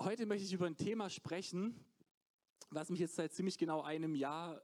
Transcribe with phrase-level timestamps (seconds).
[0.00, 1.74] Heute möchte ich über ein Thema sprechen,
[2.70, 4.62] was mich jetzt seit ziemlich genau einem Jahr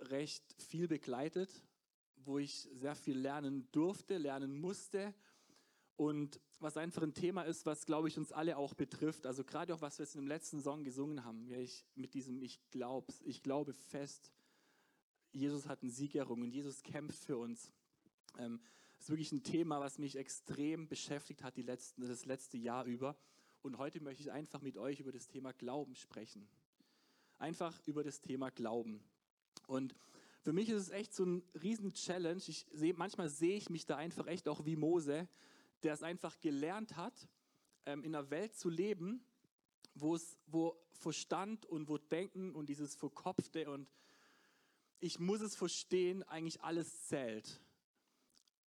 [0.00, 1.62] recht viel begleitet,
[2.16, 5.14] wo ich sehr viel lernen durfte, lernen musste
[5.96, 9.26] und was einfach ein Thema ist, was, glaube ich, uns alle auch betrifft.
[9.26, 12.58] Also gerade auch, was wir jetzt im letzten Song gesungen haben, ich, mit diesem Ich
[12.70, 14.32] glaub's, ich glaube fest,
[15.30, 17.70] Jesus hat einen Sieg errungen, Jesus kämpft für uns.
[18.38, 18.62] Ähm,
[18.96, 22.86] das ist wirklich ein Thema, was mich extrem beschäftigt hat die letzten, das letzte Jahr
[22.86, 23.14] über.
[23.64, 26.46] Und heute möchte ich einfach mit euch über das Thema Glauben sprechen.
[27.38, 29.02] Einfach über das Thema Glauben.
[29.66, 29.96] Und
[30.42, 32.42] für mich ist es echt so ein riesen Challenge.
[32.46, 35.26] Ich seh, manchmal sehe ich mich da einfach echt auch wie Mose,
[35.82, 37.26] der es einfach gelernt hat,
[37.86, 39.24] ähm, in einer Welt zu leben,
[39.94, 43.88] wo es, wo Verstand und wo Denken und dieses Verkopfte und
[45.00, 47.62] ich muss es verstehen, eigentlich alles zählt.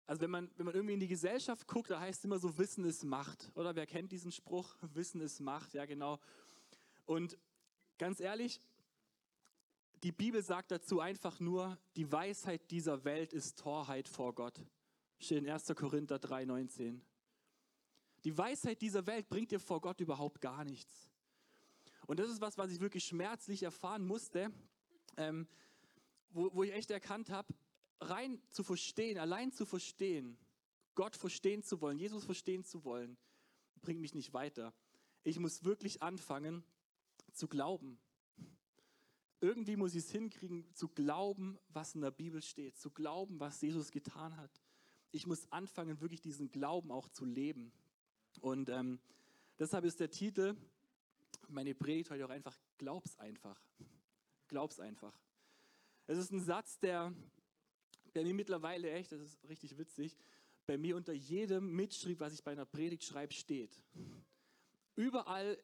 [0.07, 2.59] Also wenn man, wenn man irgendwie in die Gesellschaft guckt, da heißt es immer so,
[2.59, 3.51] Wissen ist Macht.
[3.55, 4.75] Oder wer kennt diesen Spruch?
[4.95, 6.19] Wissen ist Macht, ja genau.
[7.07, 7.39] Und
[7.99, 8.61] ganz ehrlich,
[10.03, 14.61] die Bibel sagt dazu einfach nur, die Weisheit dieser Welt ist Torheit vor Gott.
[15.21, 15.67] Steht in 1.
[15.77, 17.01] Korinther 3,19.
[18.25, 21.09] Die Weisheit dieser Welt bringt dir vor Gott überhaupt gar nichts.
[22.07, 24.53] Und das ist was, was ich wirklich schmerzlich erfahren musste,
[25.17, 25.47] ähm,
[26.31, 27.55] wo, wo ich echt erkannt habe,
[28.11, 30.39] rein zu verstehen, allein zu verstehen,
[30.95, 33.17] Gott verstehen zu wollen, Jesus verstehen zu wollen,
[33.81, 34.75] bringt mich nicht weiter.
[35.25, 36.65] Ich muss wirklich anfangen
[37.33, 37.99] zu glauben.
[39.41, 43.61] Irgendwie muss ich es hinkriegen, zu glauben, was in der Bibel steht, zu glauben, was
[43.61, 44.63] Jesus getan hat.
[45.11, 47.73] Ich muss anfangen, wirklich diesen Glauben auch zu leben.
[48.41, 49.01] Und ähm,
[49.59, 50.57] deshalb ist der Titel,
[51.49, 53.61] meine Predigt heute auch einfach, glaub's einfach.
[54.49, 55.19] Glaub's einfach.
[56.07, 57.13] Es ist ein Satz, der
[58.13, 60.17] bei mir mittlerweile echt, das ist richtig witzig,
[60.67, 63.81] bei mir unter jedem Mitschrieb, was ich bei einer Predigt schreibe, steht.
[64.95, 65.59] Überall,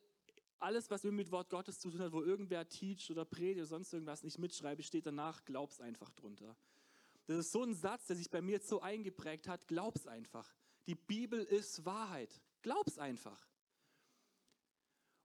[0.58, 3.92] alles, was mit Wort Gottes zu tun hat, wo irgendwer teach oder predigt oder sonst
[3.92, 6.56] irgendwas nicht mitschreibe, steht danach, glaub's einfach drunter.
[7.26, 10.52] Das ist so ein Satz, der sich bei mir jetzt so eingeprägt hat, glaub's einfach.
[10.86, 12.40] Die Bibel ist Wahrheit.
[12.62, 13.46] Glaub's einfach.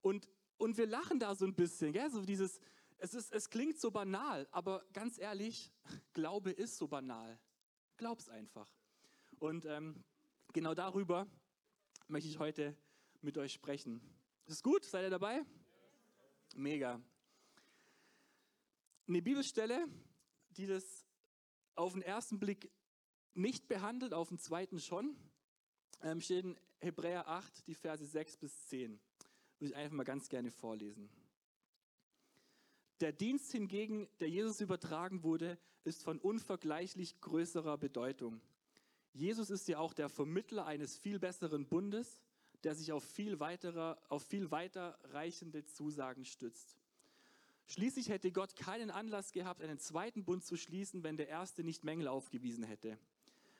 [0.02, 2.12] Und, und wir lachen da so ein bisschen, gell?
[2.12, 2.59] so dieses,
[2.98, 5.72] es, ist, es klingt so banal, aber ganz ehrlich,
[6.14, 7.40] Glaube ist so banal.
[7.98, 8.68] Glaub's einfach.
[9.40, 10.04] Und ähm,
[10.54, 11.28] genau darüber
[12.08, 12.76] möchte ich heute
[13.22, 14.02] mit euch sprechen.
[14.46, 14.86] Ist gut?
[14.86, 15.46] Seid ihr dabei?
[16.56, 17.02] Mega.
[19.08, 19.88] Eine Bibelstelle,
[20.52, 21.06] die das
[21.76, 22.72] auf den ersten Blick
[23.34, 25.16] nicht behandelt, auf den zweiten schon,
[26.02, 29.00] ähm, steht in Hebräer 8, die Verse 6 bis 10.
[29.59, 31.09] Würde ich einfach mal ganz gerne vorlesen.
[33.03, 38.40] Der Dienst hingegen, der Jesus übertragen wurde, ist von unvergleichlich größerer Bedeutung.
[39.12, 42.22] Jesus ist ja auch der Vermittler eines viel besseren Bundes,
[42.64, 46.78] der sich auf viel, weiterer, auf viel weiter reichende Zusagen stützt.
[47.68, 51.84] Schließlich hätte Gott keinen Anlass gehabt, einen zweiten Bund zu schließen, wenn der erste nicht
[51.84, 52.97] Mängel aufgewiesen hätte.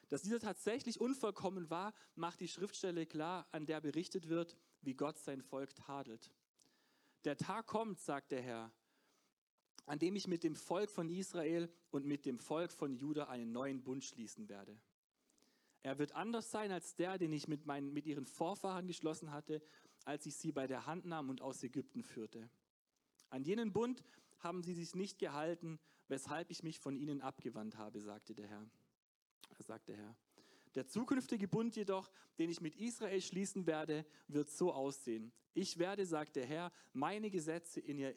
[0.08, 5.18] Dass dieser tatsächlich unvollkommen war, macht die Schriftstelle klar, an der berichtet wird, wie Gott
[5.18, 6.32] sein Volk tadelt.
[7.26, 8.72] Der Tag kommt, sagt der Herr,
[9.86, 13.52] an dem ich mit dem Volk von Israel und mit dem Volk von Juda einen
[13.52, 14.78] neuen Bund schließen werde.
[15.82, 19.62] Er wird anders sein als der, den ich mit, meinen, mit ihren Vorfahren geschlossen hatte,
[20.06, 22.50] als ich sie bei der Hand nahm und aus Ägypten führte.
[23.30, 24.04] An jenen Bund
[24.40, 28.70] haben sie sich nicht gehalten, weshalb ich mich von ihnen abgewandt habe, sagte der Herr.
[29.60, 30.16] Sagt der Herr.
[30.76, 35.32] Der zukünftige Bund jedoch, den ich mit Israel schließen werde, wird so aussehen.
[35.54, 38.16] Ich werde, sagt der Herr, meine Gesetze in ihr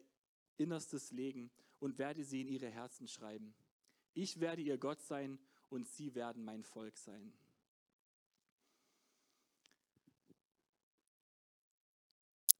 [0.58, 3.54] Innerstes legen und werde sie in ihre Herzen schreiben.
[4.14, 7.32] Ich werde ihr Gott sein und sie werden mein Volk sein.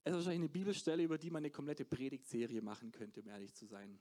[0.04, 3.54] Es ist wahrscheinlich eine Bibelstelle, über die man eine komplette Predigtserie machen könnte, um ehrlich
[3.54, 3.98] zu sein.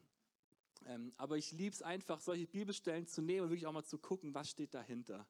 [0.85, 3.97] Ähm, aber ich liebe es einfach, solche Bibelstellen zu nehmen und wirklich auch mal zu
[3.97, 5.27] gucken, was steht dahinter.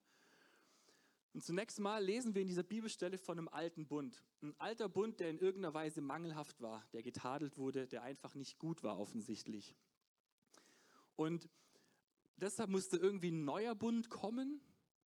[1.35, 4.23] Und zunächst mal lesen wir in dieser Bibelstelle von einem alten Bund.
[4.41, 8.57] Ein alter Bund, der in irgendeiner Weise mangelhaft war, der getadelt wurde, der einfach nicht
[8.57, 9.75] gut war offensichtlich.
[11.17, 11.49] Und
[12.37, 14.61] deshalb musste irgendwie ein neuer Bund kommen,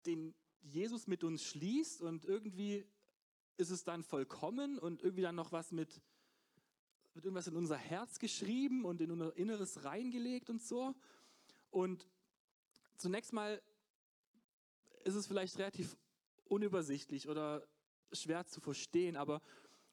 [0.05, 2.85] den Jesus mit uns schließt und irgendwie
[3.57, 6.03] ist es dann vollkommen und irgendwie dann noch was mit,
[7.15, 10.93] wird irgendwas in unser Herz geschrieben und in unser Inneres reingelegt und so.
[11.71, 12.09] Und
[12.97, 13.63] zunächst mal
[15.05, 15.97] ist es vielleicht relativ
[16.49, 17.67] unübersichtlich oder
[18.13, 19.43] schwer zu verstehen, aber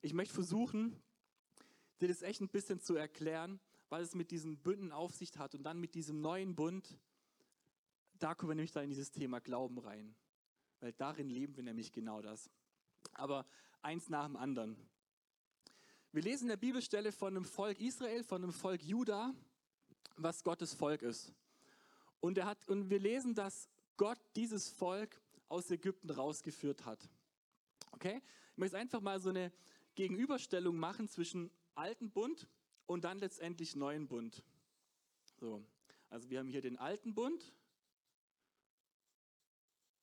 [0.01, 1.01] ich möchte versuchen,
[1.99, 3.59] dir das echt ein bisschen zu erklären,
[3.89, 6.97] weil es mit diesen Bünden auf sich hat und dann mit diesem neuen Bund,
[8.19, 10.15] da kommen wir nämlich da in dieses Thema Glauben rein,
[10.79, 12.49] weil darin leben wir nämlich genau das.
[13.13, 13.45] Aber
[13.81, 14.77] eins nach dem anderen.
[16.11, 19.33] Wir lesen in der Bibelstelle von einem Volk Israel, von einem Volk Juda,
[20.15, 21.33] was Gottes Volk ist.
[22.19, 23.67] Und, er hat, und wir lesen, dass
[23.97, 25.21] Gott dieses Volk
[25.53, 27.07] aus Ägypten rausgeführt hat.
[27.91, 28.21] Okay?
[28.51, 29.53] Ich möchte einfach mal so eine
[29.93, 32.47] Gegenüberstellung machen zwischen alten Bund
[32.87, 34.43] und dann letztendlich neuen Bund.
[35.39, 35.63] So,
[36.09, 37.53] also wir haben hier den alten Bund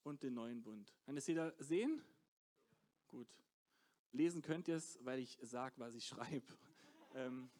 [0.04, 0.94] und den neuen Bund.
[1.04, 2.00] Kann das jeder sehen?
[3.08, 3.28] Gut.
[4.12, 6.46] Lesen könnt ihr es, weil ich sage, was ich schreibe.
[7.14, 7.50] ähm,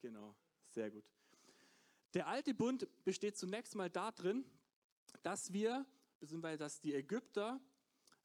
[0.00, 0.34] genau,
[0.68, 1.04] sehr gut.
[2.12, 4.44] Der alte Bund besteht zunächst mal darin,
[5.22, 5.86] dass wir,
[6.20, 7.60] beziehungsweise dass die Ägypter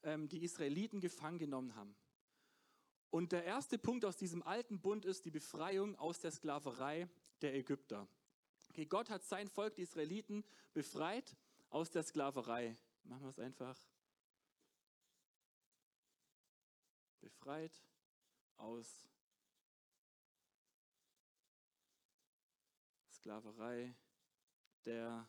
[0.02, 1.96] ähm, die Israeliten gefangen genommen haben.
[3.10, 7.08] Und der erste Punkt aus diesem alten Bund ist die Befreiung aus der Sklaverei
[7.40, 8.06] der Ägypter.
[8.68, 10.44] Okay, Gott hat sein Volk, die Israeliten,
[10.74, 11.36] befreit
[11.70, 12.76] aus der Sklaverei.
[13.04, 13.78] Machen wir es einfach.
[17.20, 17.82] Befreit
[18.56, 19.08] aus
[23.10, 23.94] Sklaverei
[24.84, 25.28] der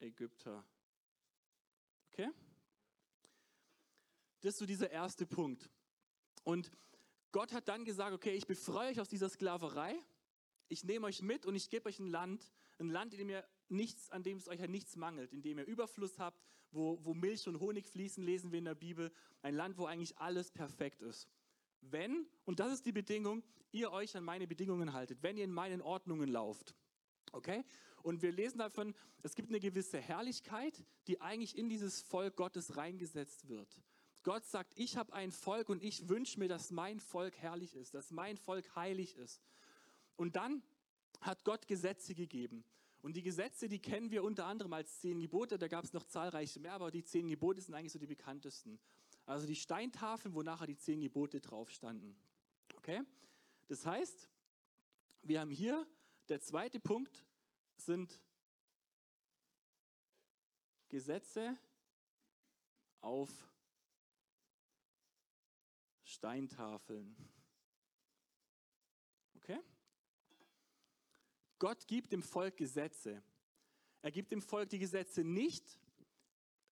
[0.00, 0.64] Ägypter.
[2.12, 2.28] Okay?
[4.40, 5.68] Das ist so dieser erste Punkt.
[6.44, 6.70] Und
[7.32, 9.96] Gott hat dann gesagt, okay, ich befreie euch aus dieser Sklaverei,
[10.68, 13.44] ich nehme euch mit und ich gebe euch ein Land, ein Land, in dem ihr
[13.68, 16.42] nichts, an dem es euch ja nichts mangelt, in dem ihr Überfluss habt,
[16.72, 19.12] wo, wo Milch und Honig fließen, lesen wir in der Bibel,
[19.42, 21.28] ein Land, wo eigentlich alles perfekt ist.
[21.80, 23.42] Wenn, und das ist die Bedingung,
[23.72, 26.74] ihr euch an meine Bedingungen haltet, wenn ihr in meinen Ordnungen lauft.
[27.32, 27.64] Okay?
[28.02, 32.76] Und wir lesen davon, es gibt eine gewisse Herrlichkeit, die eigentlich in dieses Volk Gottes
[32.76, 33.80] reingesetzt wird.
[34.22, 37.94] Gott sagt, ich habe ein Volk und ich wünsche mir, dass mein Volk herrlich ist,
[37.94, 39.40] dass mein Volk heilig ist.
[40.16, 40.62] Und dann
[41.20, 42.64] hat Gott Gesetze gegeben.
[43.02, 45.58] Und die Gesetze, die kennen wir unter anderem als zehn Gebote.
[45.58, 48.78] Da gab es noch zahlreiche mehr, aber die zehn Gebote sind eigentlich so die bekanntesten.
[49.24, 52.14] Also die Steintafeln, wo nachher die zehn Gebote drauf standen.
[52.76, 53.00] Okay?
[53.68, 54.28] Das heißt,
[55.22, 55.86] wir haben hier,
[56.28, 57.24] der zweite Punkt
[57.80, 58.20] sind
[60.88, 61.56] Gesetze
[63.00, 63.30] auf
[66.04, 67.16] Steintafeln.
[69.36, 69.60] Okay?
[71.58, 73.22] Gott gibt dem Volk Gesetze.
[74.02, 75.78] Er gibt dem Volk die Gesetze nicht,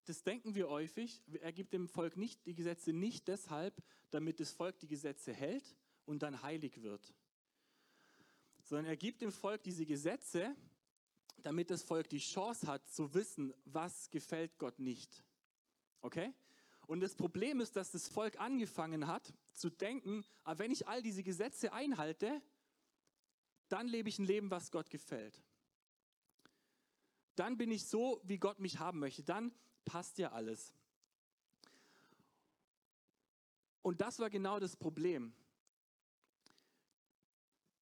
[0.06, 4.50] das denken wir häufig, er gibt dem Volk nicht die Gesetze nicht deshalb, damit das
[4.50, 5.76] Volk die Gesetze hält
[6.06, 7.14] und dann heilig wird,
[8.62, 10.56] sondern er gibt dem Volk diese Gesetze,
[11.43, 15.25] damit das Volk die Chance hat zu wissen, was gefällt Gott nicht.
[16.00, 16.32] Okay?
[16.87, 20.88] Und das Problem ist, dass das Volk angefangen hat zu denken, aber ah, wenn ich
[20.88, 22.40] all diese Gesetze einhalte,
[23.69, 25.43] dann lebe ich ein Leben, was Gott gefällt.
[27.35, 29.23] Dann bin ich so, wie Gott mich haben möchte.
[29.23, 29.52] Dann
[29.84, 30.75] passt ja alles.
[33.82, 35.32] Und das war genau das Problem.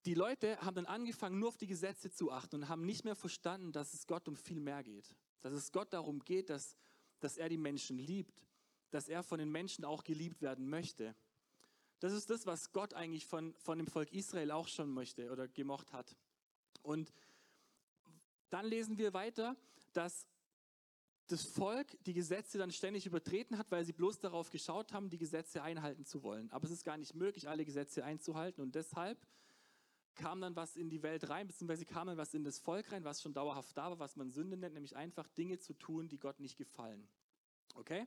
[0.06, 3.16] Die Leute haben dann angefangen, nur auf die Gesetze zu achten und haben nicht mehr
[3.16, 5.16] verstanden, dass es Gott um viel mehr geht.
[5.40, 6.76] Dass es Gott darum geht, dass,
[7.18, 8.46] dass er die Menschen liebt,
[8.90, 11.16] dass er von den Menschen auch geliebt werden möchte.
[11.98, 15.48] Das ist das, was Gott eigentlich von, von dem Volk Israel auch schon möchte oder
[15.48, 16.16] gemocht hat.
[16.82, 17.12] Und
[18.50, 19.56] dann lesen wir weiter,
[19.92, 20.28] dass
[21.26, 25.18] das Volk die Gesetze dann ständig übertreten hat, weil sie bloß darauf geschaut haben, die
[25.18, 26.48] Gesetze einhalten zu wollen.
[26.52, 28.62] Aber es ist gar nicht möglich, alle Gesetze einzuhalten.
[28.62, 29.18] Und deshalb
[30.16, 33.04] kam dann was in die Welt rein, beziehungsweise kam dann was in das Volk rein,
[33.04, 36.18] was schon dauerhaft da war, was man Sünde nennt, nämlich einfach Dinge zu tun, die
[36.18, 37.06] Gott nicht gefallen.
[37.74, 38.06] Okay?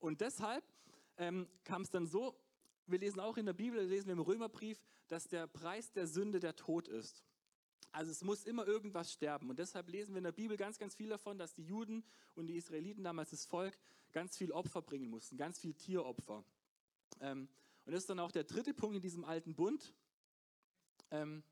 [0.00, 0.64] Und deshalb
[1.16, 2.36] ähm, kam es dann so,
[2.86, 6.40] wir lesen auch in der Bibel, lesen wir im Römerbrief, dass der Preis der Sünde
[6.40, 7.24] der Tod ist.
[7.92, 9.50] Also es muss immer irgendwas sterben.
[9.50, 12.48] Und deshalb lesen wir in der Bibel ganz, ganz viel davon, dass die Juden und
[12.48, 13.78] die Israeliten damals das Volk
[14.12, 16.44] ganz viel Opfer bringen mussten, ganz viel Tieropfer.
[17.20, 17.48] Ähm,
[17.84, 19.94] und das ist dann auch der dritte Punkt in diesem alten Bund.
[21.10, 21.42] Ähm,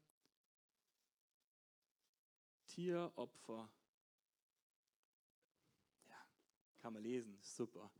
[2.66, 3.70] Tieropfer.
[6.08, 6.26] Ja,
[6.78, 7.90] kann man lesen, super.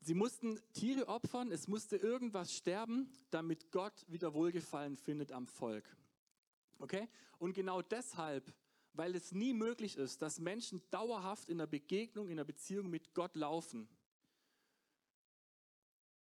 [0.00, 5.84] Sie mussten Tiere opfern, es musste irgendwas sterben, damit Gott wieder Wohlgefallen findet am Volk.
[6.78, 7.08] Okay?
[7.38, 8.54] Und genau deshalb,
[8.94, 13.12] weil es nie möglich ist, dass Menschen dauerhaft in der Begegnung, in der Beziehung mit
[13.12, 13.86] Gott laufen,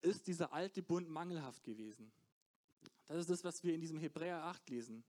[0.05, 2.13] ist dieser alte Bund mangelhaft gewesen.
[3.07, 5.05] Das ist das, was wir in diesem Hebräer 8 lesen.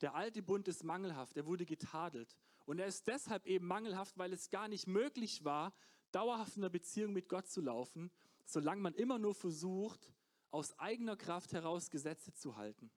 [0.00, 2.36] Der alte Bund ist mangelhaft, er wurde getadelt.
[2.64, 5.72] Und er ist deshalb eben mangelhaft, weil es gar nicht möglich war,
[6.10, 8.10] dauerhaft in einer Beziehung mit Gott zu laufen,
[8.44, 10.12] solange man immer nur versucht,
[10.50, 12.90] aus eigener Kraft heraus Gesetze zu halten.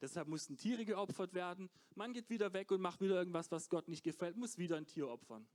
[0.00, 1.70] Deshalb mussten Tiere geopfert werden.
[1.94, 4.86] Man geht wieder weg und macht wieder irgendwas, was Gott nicht gefällt, muss wieder ein
[4.86, 5.46] Tier opfern.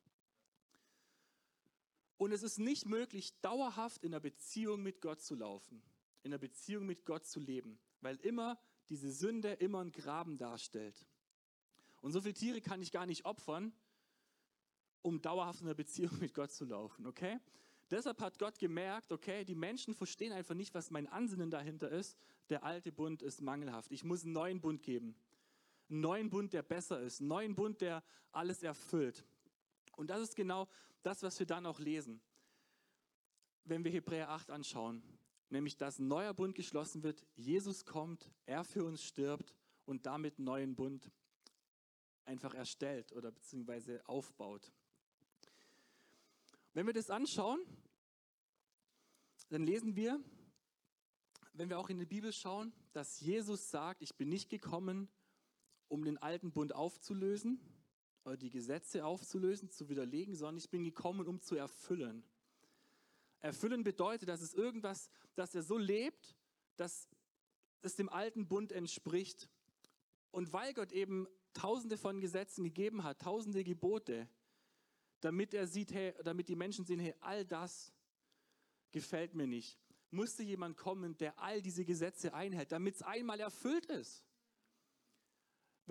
[2.21, 5.81] Und es ist nicht möglich, dauerhaft in einer Beziehung mit Gott zu laufen,
[6.21, 8.59] in einer Beziehung mit Gott zu leben, weil immer
[8.89, 11.03] diese Sünde immer ein Graben darstellt.
[11.99, 13.73] Und so viele Tiere kann ich gar nicht opfern,
[15.01, 17.39] um dauerhaft in einer Beziehung mit Gott zu laufen, okay?
[17.89, 22.15] Deshalb hat Gott gemerkt, okay, die Menschen verstehen einfach nicht, was mein Ansinnen dahinter ist.
[22.49, 23.91] Der alte Bund ist mangelhaft.
[23.91, 25.15] Ich muss einen neuen Bund geben.
[25.89, 27.19] Einen neuen Bund, der besser ist.
[27.19, 29.25] Einen neuen Bund, der alles erfüllt.
[30.01, 30.67] Und das ist genau
[31.03, 32.23] das, was wir dann auch lesen,
[33.65, 35.03] wenn wir Hebräer 8 anschauen.
[35.51, 37.23] Nämlich, dass ein neuer Bund geschlossen wird.
[37.35, 39.53] Jesus kommt, er für uns stirbt
[39.85, 41.11] und damit einen neuen Bund
[42.25, 44.71] einfach erstellt oder beziehungsweise aufbaut.
[46.73, 47.59] Wenn wir das anschauen,
[49.49, 50.19] dann lesen wir,
[51.53, 55.09] wenn wir auch in die Bibel schauen, dass Jesus sagt, ich bin nicht gekommen,
[55.89, 57.59] um den alten Bund aufzulösen
[58.39, 62.23] die Gesetze aufzulösen, zu widerlegen, sondern ich bin gekommen, um zu erfüllen.
[63.39, 66.35] Erfüllen bedeutet, dass es irgendwas, dass er so lebt,
[66.77, 67.09] dass
[67.81, 69.49] es dem alten Bund entspricht.
[70.29, 74.29] Und weil Gott eben tausende von Gesetzen gegeben hat, tausende Gebote,
[75.19, 77.91] damit er sieht, hey, damit die Menschen sehen, hey, all das
[78.91, 79.79] gefällt mir nicht.
[80.11, 84.23] Musste jemand kommen, der all diese Gesetze einhält, damit es einmal erfüllt ist.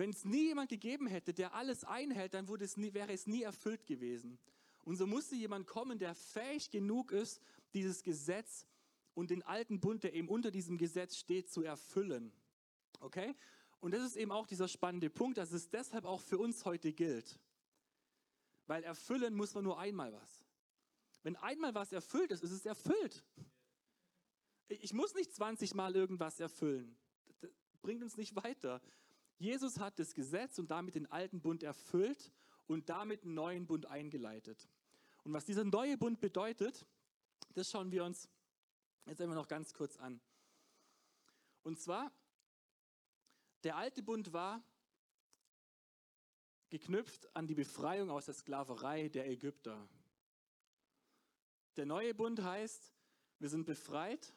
[0.01, 3.43] Wenn es nie jemand gegeben hätte, der alles einhält, dann es nie, wäre es nie
[3.43, 4.39] erfüllt gewesen.
[4.83, 7.39] Und so musste jemand kommen, der fähig genug ist,
[7.75, 8.65] dieses Gesetz
[9.13, 12.33] und den alten Bund, der eben unter diesem Gesetz steht, zu erfüllen.
[12.99, 13.35] Okay?
[13.79, 16.93] Und das ist eben auch dieser spannende Punkt, dass es deshalb auch für uns heute
[16.93, 17.39] gilt.
[18.65, 20.43] Weil erfüllen muss man nur einmal was.
[21.21, 23.23] Wenn einmal was erfüllt ist, ist es erfüllt.
[24.67, 26.97] Ich muss nicht 20 Mal irgendwas erfüllen.
[27.39, 27.51] Das
[27.83, 28.81] bringt uns nicht weiter.
[29.41, 32.31] Jesus hat das Gesetz und damit den alten Bund erfüllt
[32.67, 34.69] und damit einen neuen Bund eingeleitet.
[35.23, 36.85] Und was dieser neue Bund bedeutet,
[37.55, 38.29] das schauen wir uns
[39.07, 40.21] jetzt einmal noch ganz kurz an.
[41.63, 42.11] Und zwar,
[43.63, 44.63] der alte Bund war,
[46.69, 49.89] geknüpft an die Befreiung aus der Sklaverei der Ägypter.
[51.77, 52.93] Der neue Bund heißt,
[53.39, 54.35] wir sind befreit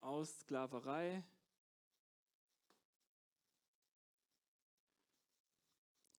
[0.00, 1.24] aus Sklaverei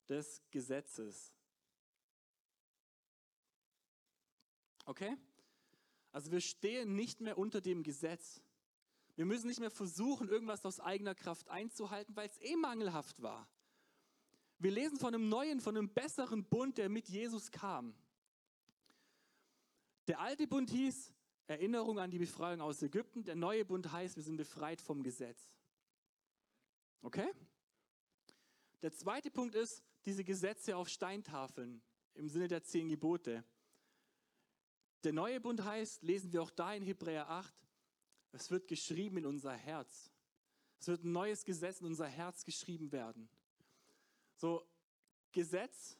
[0.08, 1.32] des Gesetzes.
[4.84, 5.16] Okay?
[6.12, 8.42] Also wir stehen nicht mehr unter dem Gesetz.
[9.14, 13.48] Wir müssen nicht mehr versuchen, irgendwas aus eigener Kraft einzuhalten, weil es eh mangelhaft war.
[14.58, 17.94] Wir lesen von einem neuen, von einem besseren Bund, der mit Jesus kam.
[20.08, 21.12] Der alte Bund hieß
[21.50, 23.24] Erinnerung an die Befreiung aus Ägypten.
[23.24, 25.52] Der neue Bund heißt, wir sind befreit vom Gesetz.
[27.02, 27.28] Okay?
[28.82, 31.82] Der zweite Punkt ist, diese Gesetze auf Steintafeln
[32.14, 33.44] im Sinne der zehn Gebote.
[35.02, 37.52] Der neue Bund heißt, lesen wir auch da in Hebräer 8,
[38.30, 40.12] es wird geschrieben in unser Herz.
[40.78, 43.28] Es wird ein neues Gesetz in unser Herz geschrieben werden.
[44.36, 44.64] So,
[45.32, 45.98] Gesetz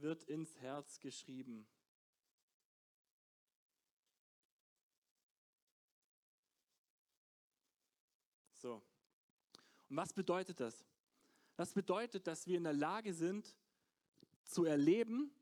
[0.00, 1.66] wird ins Herz geschrieben.
[8.54, 8.82] So.
[9.88, 10.84] Und was bedeutet das?
[11.56, 13.56] Das bedeutet, dass wir in der Lage sind,
[14.44, 15.32] zu erleben,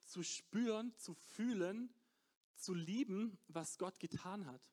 [0.00, 1.92] zu spüren, zu fühlen,
[2.56, 4.70] zu lieben, was Gott getan hat.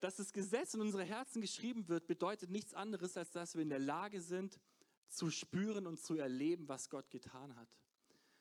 [0.00, 3.70] Dass das Gesetz in unsere Herzen geschrieben wird, bedeutet nichts anderes, als dass wir in
[3.70, 4.60] der Lage sind,
[5.08, 7.68] zu spüren und zu erleben, was Gott getan hat.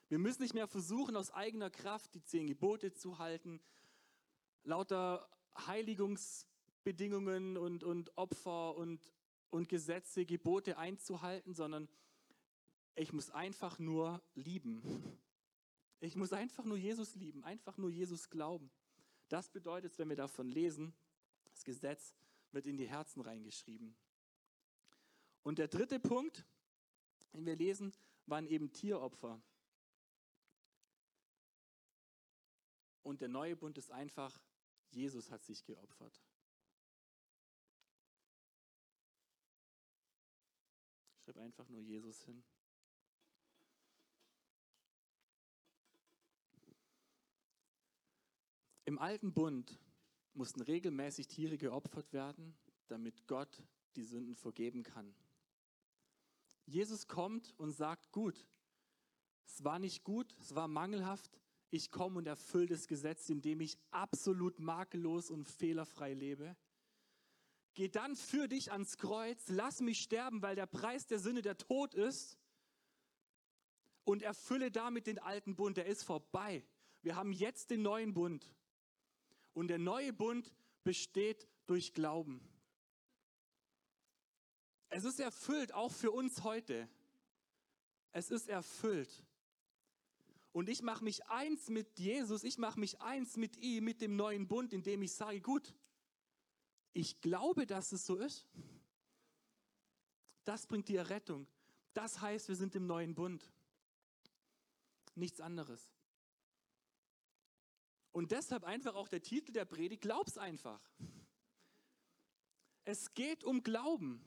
[0.10, 3.60] Wir müssen nicht mehr versuchen, aus eigener Kraft die zehn Gebote zu halten,
[4.64, 5.28] lauter
[5.66, 9.02] Heiligungsbedingungen und, und Opfer und,
[9.50, 11.90] und Gesetze, Gebote einzuhalten, sondern
[12.96, 14.82] ich muss einfach nur lieben.
[16.00, 18.70] Ich muss einfach nur Jesus lieben, einfach nur Jesus glauben.
[19.30, 20.94] Das bedeutet, wenn wir davon lesen,
[21.46, 22.14] das Gesetz
[22.52, 23.96] wird in die Herzen reingeschrieben.
[25.44, 26.46] Und der dritte Punkt,
[27.34, 27.94] wir lesen,
[28.26, 29.42] waren eben Tieropfer.
[33.02, 34.40] Und der neue Bund ist einfach,
[34.92, 36.22] Jesus hat sich geopfert.
[41.24, 42.44] Schreib einfach nur Jesus hin.
[48.86, 49.80] Im alten Bund
[50.34, 52.56] mussten regelmäßig Tiere geopfert werden,
[52.88, 53.64] damit Gott
[53.96, 55.16] die Sünden vergeben kann.
[56.66, 58.48] Jesus kommt und sagt, gut,
[59.46, 61.40] es war nicht gut, es war mangelhaft,
[61.70, 66.56] ich komme und erfülle das Gesetz, indem ich absolut makellos und fehlerfrei lebe.
[67.74, 71.58] Geh dann für dich ans Kreuz, lass mich sterben, weil der Preis der Sünde der
[71.58, 72.38] Tod ist
[74.04, 76.64] und erfülle damit den alten Bund, der ist vorbei.
[77.02, 78.54] Wir haben jetzt den neuen Bund.
[79.54, 80.54] Und der neue Bund
[80.84, 82.48] besteht durch Glauben.
[84.96, 86.88] Es ist erfüllt, auch für uns heute.
[88.12, 89.10] Es ist erfüllt.
[90.52, 94.16] Und ich mache mich eins mit Jesus, ich mache mich eins mit ihm, mit dem
[94.16, 95.74] neuen Bund, indem ich sage, gut,
[96.94, 98.46] ich glaube, dass es so ist.
[100.46, 101.48] Das bringt die Errettung.
[101.96, 103.52] Das heißt, wir sind im neuen Bund.
[105.16, 105.92] Nichts anderes.
[108.12, 110.80] Und deshalb einfach auch der Titel der Predigt, glaub's einfach.
[112.86, 114.24] Es geht um Glauben.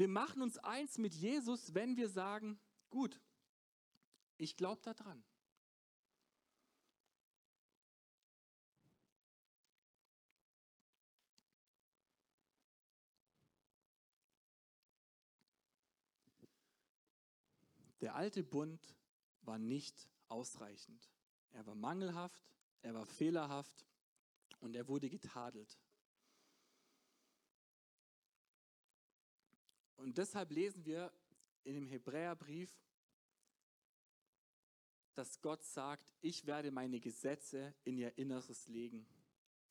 [0.00, 3.20] Wir machen uns eins mit Jesus, wenn wir sagen, gut,
[4.38, 5.22] ich glaube daran.
[18.00, 18.96] Der alte Bund
[19.42, 21.10] war nicht ausreichend.
[21.50, 22.42] Er war mangelhaft,
[22.80, 23.84] er war fehlerhaft
[24.60, 25.78] und er wurde getadelt.
[30.00, 31.12] Und deshalb lesen wir
[31.62, 32.74] in dem Hebräerbrief,
[35.14, 39.06] dass Gott sagt, ich werde meine Gesetze in ihr Inneres legen.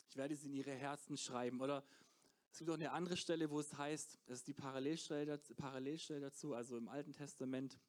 [0.08, 1.60] Ich werde sie in ihre Herzen schreiben.
[1.62, 1.84] Oder
[2.52, 6.78] es gibt auch eine andere Stelle, wo es heißt, das ist die Parallelstelle, dazu, also
[6.78, 7.80] im Alten Testament,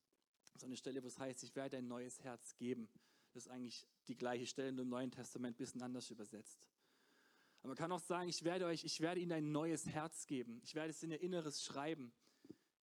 [0.57, 2.89] so eine Stelle, wo es heißt, ich werde ein neues Herz geben.
[3.33, 6.59] Das ist eigentlich die gleiche Stelle, nur im Neuen Testament ein bisschen anders übersetzt.
[7.61, 10.61] Aber man kann auch sagen, ich werde euch, ich werde ihnen ein neues Herz geben.
[10.65, 12.13] Ich werde es in ihr Inneres schreiben.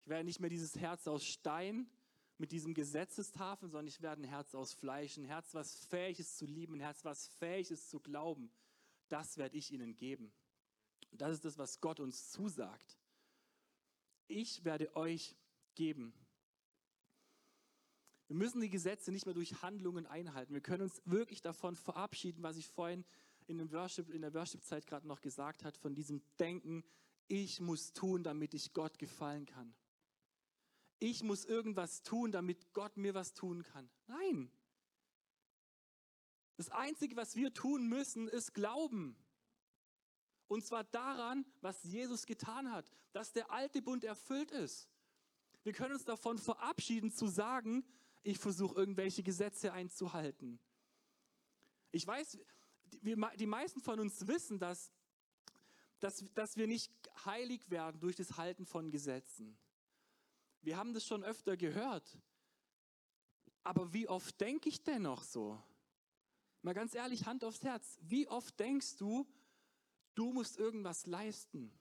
[0.06, 1.90] Ich werde nicht mehr dieses Herz aus Stein
[2.38, 6.38] mit diesem Gesetzestafeln, sondern ich werde ein Herz aus Fleisch, ein Herz, was fähig ist
[6.38, 8.52] zu lieben, ein Herz, was fähig ist zu glauben.
[9.08, 10.32] Das werde ich ihnen geben.
[11.10, 13.00] Und das ist das, was Gott uns zusagt.
[14.28, 15.34] Ich werde euch
[15.74, 16.14] geben.
[18.28, 20.54] Wir müssen die Gesetze nicht mehr durch Handlungen einhalten.
[20.54, 23.04] Wir können uns wirklich davon verabschieden, was ich vorhin
[23.48, 26.84] in, dem Worship, in der Worship-Zeit gerade noch gesagt habe, von diesem Denken,
[27.26, 29.74] ich muss tun, damit ich Gott gefallen kann
[30.98, 33.88] ich muss irgendwas tun, damit Gott mir was tun kann.
[34.06, 34.50] Nein.
[36.56, 39.16] Das Einzige, was wir tun müssen, ist glauben.
[40.48, 44.88] Und zwar daran, was Jesus getan hat, dass der alte Bund erfüllt ist.
[45.64, 47.84] Wir können uns davon verabschieden zu sagen,
[48.22, 50.60] ich versuche irgendwelche Gesetze einzuhalten.
[51.90, 52.38] Ich weiß,
[53.02, 54.92] die meisten von uns wissen, dass,
[55.98, 56.92] dass, dass wir nicht
[57.24, 59.58] heilig werden durch das Halten von Gesetzen.
[60.66, 62.18] Wir haben das schon öfter gehört.
[63.62, 65.62] Aber wie oft denke ich denn noch so?
[66.62, 68.00] Mal ganz ehrlich, Hand aufs Herz.
[68.02, 69.28] Wie oft denkst du,
[70.16, 71.72] du musst irgendwas leisten?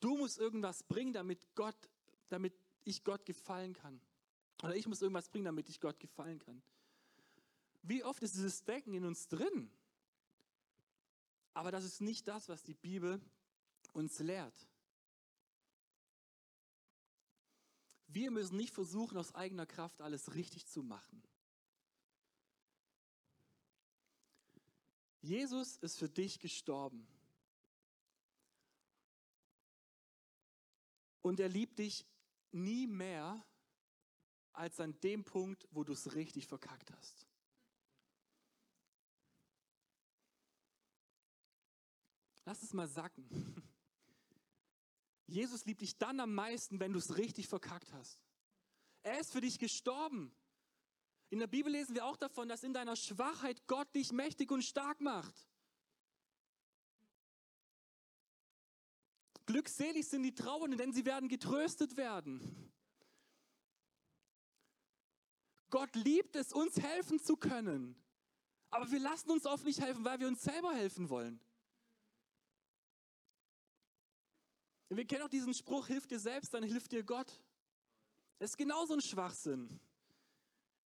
[0.00, 1.88] Du musst irgendwas bringen, damit Gott,
[2.28, 2.52] damit
[2.84, 4.02] ich Gott gefallen kann.
[4.62, 6.60] Oder ich muss irgendwas bringen, damit ich Gott gefallen kann.
[7.80, 9.70] Wie oft ist dieses Denken in uns drin?
[11.54, 13.18] Aber das ist nicht das, was die Bibel
[13.94, 14.67] uns lehrt.
[18.08, 21.22] Wir müssen nicht versuchen, aus eigener Kraft alles richtig zu machen.
[25.20, 27.06] Jesus ist für dich gestorben.
[31.20, 32.06] Und er liebt dich
[32.50, 33.44] nie mehr
[34.52, 37.26] als an dem Punkt, wo du es richtig verkackt hast.
[42.46, 43.62] Lass es mal sacken.
[45.28, 48.18] Jesus liebt dich dann am meisten, wenn du es richtig verkackt hast.
[49.02, 50.34] Er ist für dich gestorben.
[51.28, 54.62] In der Bibel lesen wir auch davon, dass in deiner Schwachheit Gott dich mächtig und
[54.62, 55.46] stark macht.
[59.44, 62.72] Glückselig sind die Trauernden, denn sie werden getröstet werden.
[65.68, 68.02] Gott liebt es, uns helfen zu können.
[68.70, 71.40] Aber wir lassen uns oft nicht helfen, weil wir uns selber helfen wollen.
[74.90, 77.40] Wir kennen auch diesen Spruch, hilf dir selbst, dann hilft dir Gott.
[78.38, 79.78] Das ist genauso ein Schwachsinn.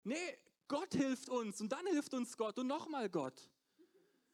[0.05, 3.51] Nee, Gott hilft uns und dann hilft uns Gott und nochmal Gott.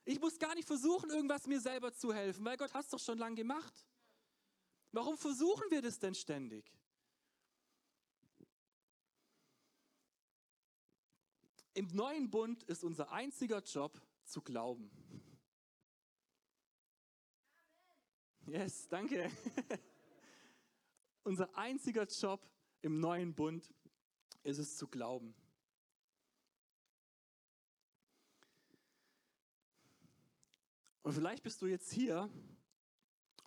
[0.05, 2.99] Ich muss gar nicht versuchen, irgendwas mir selber zu helfen, weil Gott hat es doch
[2.99, 3.87] schon lange gemacht.
[4.93, 6.73] Warum versuchen wir das denn ständig?
[11.75, 14.91] Im neuen Bund ist unser einziger Job zu glauben.
[18.49, 19.31] Yes, danke.
[21.23, 22.41] Unser einziger Job
[22.81, 23.75] im neuen Bund
[24.43, 25.35] ist es zu glauben.
[31.03, 32.31] Und vielleicht bist du jetzt hier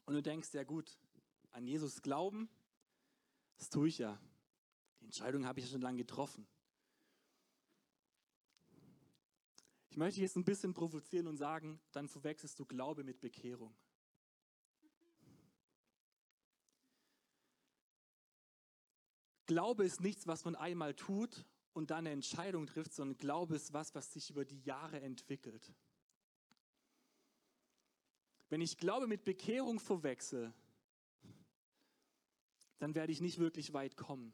[0.06, 0.96] und du denkst, ja gut,
[1.50, 2.48] an Jesus glauben,
[3.58, 4.22] das tue ich ja.
[5.00, 6.46] Die Entscheidung habe ich ja schon lange getroffen.
[9.90, 13.76] Ich möchte jetzt ein bisschen provozieren und sagen, dann verwechselst du Glaube mit Bekehrung.
[19.52, 23.74] Glaube ist nichts, was man einmal tut und dann eine Entscheidung trifft, sondern Glaube ist
[23.74, 25.74] was, was sich über die Jahre entwickelt.
[28.48, 30.54] Wenn ich Glaube mit Bekehrung verwechsel,
[32.80, 34.34] dann werde ich nicht wirklich weit kommen.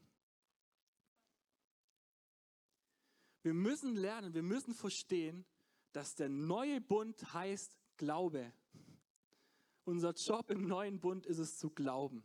[3.41, 5.47] Wir müssen lernen, wir müssen verstehen,
[5.93, 8.53] dass der neue Bund heißt Glaube.
[9.83, 12.23] Unser Job im neuen Bund ist es zu glauben.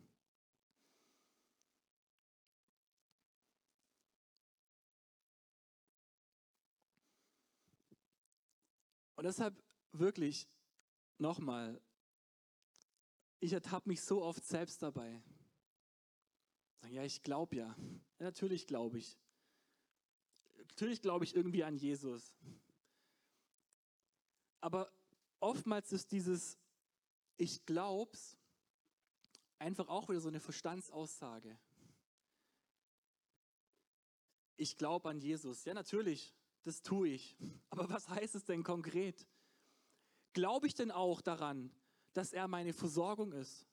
[9.23, 10.49] Und deshalb wirklich
[11.17, 11.81] nochmal,
[13.39, 15.23] ich ertappe mich so oft selbst dabei.
[16.89, 17.69] Ja, ich glaube ja.
[17.69, 17.77] ja.
[18.19, 19.17] Natürlich glaube ich.
[20.71, 22.35] Natürlich glaube ich irgendwie an Jesus.
[24.61, 24.91] Aber
[25.39, 26.59] oftmals ist dieses
[27.37, 28.37] Ich glaub's
[29.61, 31.57] einfach auch wieder so eine Verstandsaussage.
[34.57, 35.65] Ich glaube an Jesus.
[35.65, 37.37] Ja, natürlich, das tue ich.
[37.71, 39.27] Aber was heißt es denn konkret?
[40.33, 41.71] Glaube ich denn auch daran,
[42.15, 43.67] dass er meine Versorgung ist?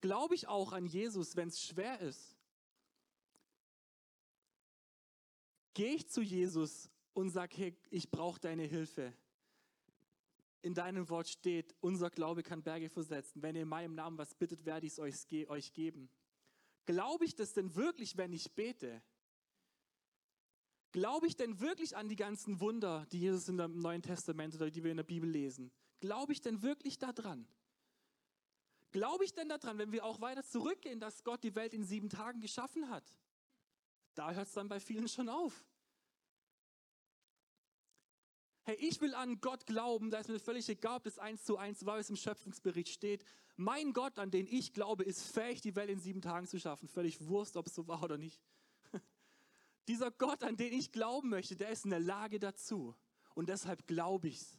[0.00, 2.36] Glaube ich auch an Jesus, wenn es schwer ist?
[5.74, 9.12] Gehe ich zu Jesus und sage, hey, ich brauche deine Hilfe?
[10.62, 13.42] In deinem Wort steht, unser Glaube kann Berge versetzen.
[13.42, 16.08] Wenn ihr in meinem Namen was bittet, werde ich es euch, euch geben.
[16.86, 19.02] Glaube ich das denn wirklich, wenn ich bete?
[20.92, 24.70] Glaube ich denn wirklich an die ganzen Wunder, die Jesus in dem Neuen Testament oder
[24.70, 25.70] die wir in der Bibel lesen?
[26.00, 27.46] Glaube ich denn wirklich daran?
[28.92, 32.08] Glaube ich denn daran, wenn wir auch weiter zurückgehen, dass Gott die Welt in sieben
[32.08, 33.04] Tagen geschaffen hat?
[34.14, 35.66] Da hört es dann bei vielen schon auf.
[38.64, 41.56] Hey, ich will an Gott glauben, da ist mir völlig egal, ob das eins zu
[41.56, 43.24] eins war, was im Schöpfungsbericht steht.
[43.56, 46.88] Mein Gott, an den ich glaube, ist fähig, die Welt in sieben Tagen zu schaffen.
[46.88, 48.42] Völlig Wurst, ob es so war oder nicht.
[49.88, 52.94] Dieser Gott, an den ich glauben möchte, der ist in der Lage dazu.
[53.34, 54.58] Und deshalb glaube ich es.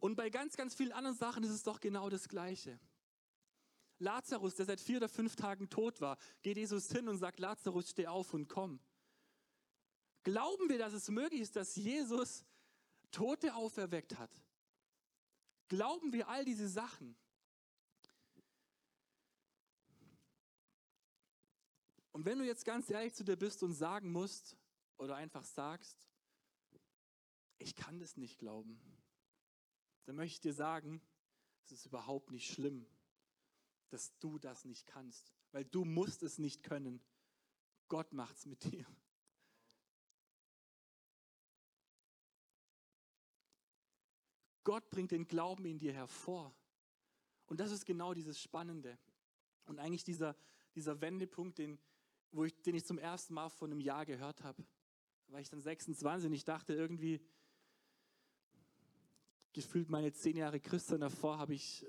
[0.00, 2.78] Und bei ganz, ganz vielen anderen Sachen ist es doch genau das Gleiche.
[3.98, 7.90] Lazarus, der seit vier oder fünf Tagen tot war, geht Jesus hin und sagt, Lazarus,
[7.90, 8.80] steh auf und komm.
[10.22, 12.44] Glauben wir, dass es möglich ist, dass Jesus
[13.10, 14.30] Tote auferweckt hat?
[15.68, 17.16] Glauben wir all diese Sachen?
[22.18, 24.56] Und wenn du jetzt ganz ehrlich zu dir bist und sagen musst
[24.96, 26.10] oder einfach sagst,
[27.58, 28.80] ich kann das nicht glauben,
[30.04, 31.00] dann möchte ich dir sagen,
[31.62, 32.84] es ist überhaupt nicht schlimm,
[33.90, 37.00] dass du das nicht kannst, weil du musst es nicht können.
[37.86, 38.84] Gott macht's mit dir.
[44.64, 46.52] Gott bringt den Glauben in dir hervor.
[47.46, 48.98] Und das ist genau dieses Spannende.
[49.66, 50.34] Und eigentlich dieser,
[50.74, 51.78] dieser Wendepunkt, den,
[52.32, 54.64] wo ich, den ich zum ersten Mal vor einem Jahr gehört habe.
[55.28, 57.20] War ich dann 26 und ich dachte irgendwie,
[59.52, 61.86] gefühlt meine zehn Jahre Christian davor habe ich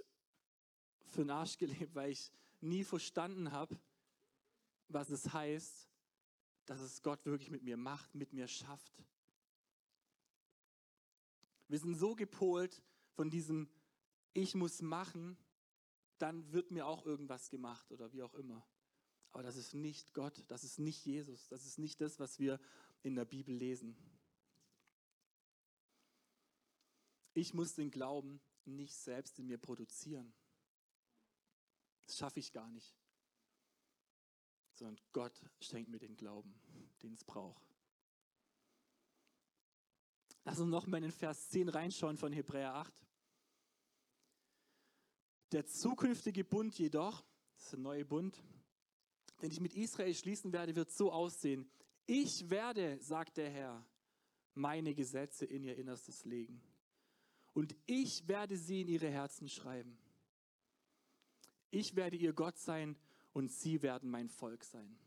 [1.05, 3.79] für den Arsch gelebt, weil ich nie verstanden habe,
[4.87, 5.87] was es heißt,
[6.65, 9.03] dass es Gott wirklich mit mir macht, mit mir schafft.
[11.67, 13.69] Wir sind so gepolt von diesem
[14.33, 15.37] Ich muss machen,
[16.17, 18.65] dann wird mir auch irgendwas gemacht oder wie auch immer.
[19.31, 22.59] Aber das ist nicht Gott, das ist nicht Jesus, das ist nicht das, was wir
[23.03, 23.95] in der Bibel lesen.
[27.33, 30.33] Ich muss den Glauben nicht selbst in mir produzieren.
[32.05, 32.97] Das schaffe ich gar nicht.
[34.73, 36.59] Sondern Gott schenkt mir den Glauben,
[37.03, 37.63] den es braucht.
[40.43, 42.93] Lass uns noch mal in den Vers 10 reinschauen von Hebräer 8.
[45.51, 48.41] Der zukünftige Bund jedoch, das ist der neue Bund,
[49.41, 51.69] den ich mit Israel schließen werde, wird so aussehen.
[52.05, 53.85] Ich werde, sagt der Herr,
[54.53, 56.61] meine Gesetze in ihr Innerstes legen.
[57.53, 59.97] Und ich werde sie in ihre Herzen schreiben.
[61.71, 62.97] Ich werde ihr Gott sein
[63.33, 64.97] und sie werden mein Volk sein.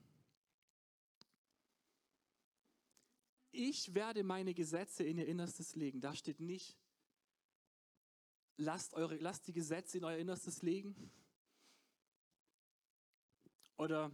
[3.50, 6.00] Ich werde meine Gesetze in ihr Innerstes legen.
[6.00, 6.78] Da steht nicht,
[8.56, 11.10] lasst, eure, lasst die Gesetze in euer Innerstes legen.
[13.76, 14.10] Oder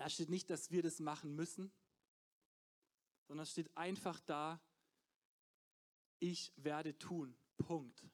[0.00, 1.70] Da steht nicht, dass wir das machen müssen,
[3.26, 4.58] sondern es steht einfach da,
[6.20, 7.36] ich werde tun.
[7.58, 8.08] Punkt.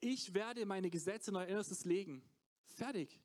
[0.00, 2.26] Ich werde meine Gesetze in euer Innerstes legen.
[2.68, 3.20] Fertig.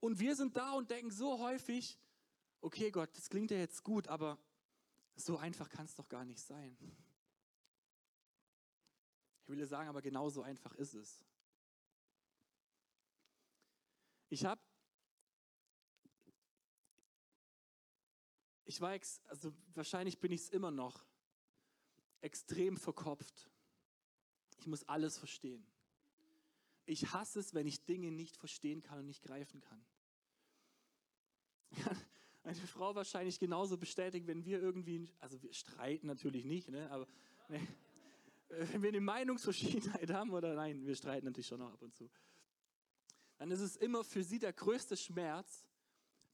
[0.00, 1.98] Und wir sind da und denken so häufig,
[2.60, 4.38] okay Gott, das klingt ja jetzt gut, aber
[5.14, 6.76] so einfach kann es doch gar nicht sein.
[9.40, 11.24] Ich will dir sagen, aber genau so einfach ist es.
[14.28, 14.60] Ich habe,
[18.64, 21.06] ich war, also wahrscheinlich bin ich es immer noch,
[22.20, 23.48] extrem verkopft.
[24.58, 25.66] Ich muss alles verstehen.
[26.86, 29.84] Ich hasse es, wenn ich Dinge nicht verstehen kann und nicht greifen kann.
[32.44, 37.06] Meine Frau wahrscheinlich genauso bestätigt, wenn wir irgendwie, also wir streiten natürlich nicht, ne, aber
[37.48, 37.60] ne,
[38.48, 42.08] wenn wir eine Meinungsverschiedenheit haben oder nein, wir streiten natürlich schon noch ab und zu,
[43.38, 45.66] dann ist es immer für sie der größte Schmerz,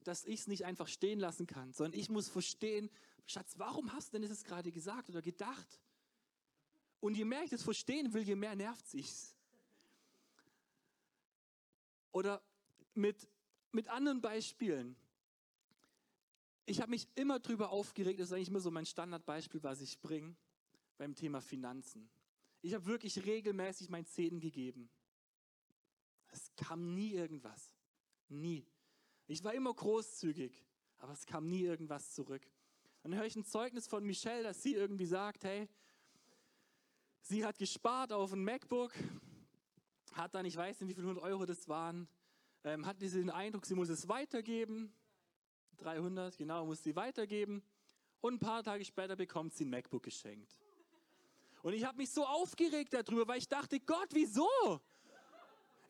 [0.05, 2.91] dass ich es nicht einfach stehen lassen kann, sondern ich muss verstehen,
[3.27, 5.81] Schatz, warum hast du denn das gerade gesagt oder gedacht?
[7.01, 9.35] Und je mehr ich das verstehen will, je mehr nervt sich's.
[12.12, 12.43] Oder
[12.95, 13.29] mit,
[13.73, 14.97] mit anderen Beispielen.
[16.67, 20.01] Ich habe mich immer darüber aufgeregt, das ist eigentlich immer so mein Standardbeispiel, was ich
[20.01, 20.37] bringe
[20.99, 22.09] beim Thema Finanzen.
[22.61, 24.88] Ich habe wirklich regelmäßig mein Zehn gegeben.
[26.33, 27.77] Es kam nie irgendwas.
[28.29, 28.66] Nie.
[29.29, 30.53] Ich war immer großzügig,
[30.99, 32.42] aber es kam nie irgendwas zurück.
[33.03, 35.68] Dann höre ich ein Zeugnis von Michelle, dass sie irgendwie sagt, hey,
[37.21, 38.92] sie hat gespart auf ein MacBook,
[40.12, 42.09] hat dann, ich weiß nicht, wie viele hundert Euro das waren,
[42.64, 44.92] ähm, hat diesen Eindruck, sie muss es weitergeben.
[45.79, 47.62] 300, genau, muss sie weitergeben.
[48.21, 50.57] Und ein paar Tage später bekommt sie ein MacBook geschenkt.
[51.62, 54.49] Und ich habe mich so aufgeregt darüber, weil ich dachte, Gott, wieso?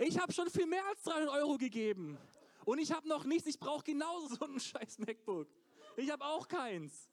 [0.04, 2.18] Ich habe schon viel mehr als 300 Euro gegeben.
[2.64, 5.48] Und ich habe noch nichts, ich brauche genauso so ein scheiß MacBook.
[5.96, 7.08] Ich habe auch keins.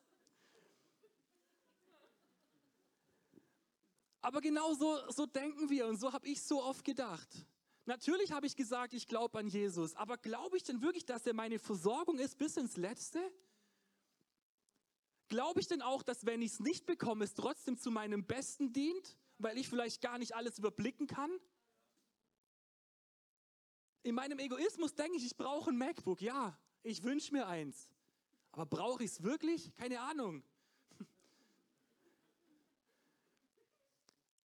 [4.21, 7.29] Aber genau so, so denken wir und so habe ich so oft gedacht.
[7.85, 11.33] Natürlich habe ich gesagt, ich glaube an Jesus, aber glaube ich denn wirklich, dass er
[11.33, 13.19] meine Versorgung ist bis ins Letzte?
[15.27, 18.73] Glaube ich denn auch, dass wenn ich es nicht bekomme, es trotzdem zu meinem Besten
[18.73, 21.31] dient, weil ich vielleicht gar nicht alles überblicken kann?
[24.03, 26.21] In meinem Egoismus denke ich, ich brauche ein MacBook.
[26.21, 27.89] Ja, ich wünsche mir eins.
[28.51, 29.73] Aber brauche ich es wirklich?
[29.75, 30.43] Keine Ahnung.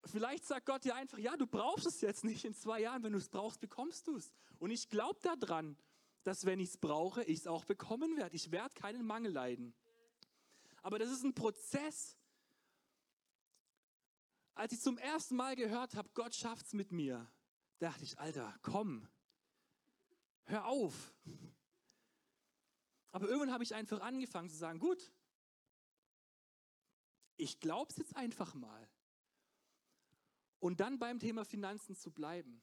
[0.04, 2.44] Vielleicht sagt Gott dir einfach, ja, du brauchst es jetzt nicht.
[2.44, 4.32] In zwei Jahren, wenn du es brauchst, bekommst du es.
[4.58, 5.76] Und ich glaube daran,
[6.24, 8.34] dass wenn ich es brauche, ich es auch bekommen werde.
[8.34, 9.74] Ich werde keinen Mangel leiden.
[10.82, 12.16] Aber das ist ein Prozess.
[14.54, 17.30] Als ich zum ersten Mal gehört habe, Gott schafft es mit mir,
[17.78, 19.08] dachte ich, Alter, komm,
[20.46, 21.14] hör auf.
[23.12, 25.12] Aber irgendwann habe ich einfach angefangen zu sagen, gut,
[27.36, 28.88] ich glaube es jetzt einfach mal.
[30.58, 32.62] Und dann beim Thema Finanzen zu bleiben.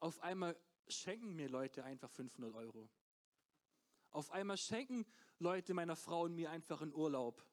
[0.00, 2.90] Auf einmal schenken mir Leute einfach 500 Euro.
[4.10, 5.06] Auf einmal schenken
[5.38, 7.44] Leute meiner Frau und mir einfach einen Urlaub.